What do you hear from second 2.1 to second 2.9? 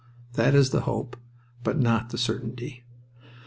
certainty.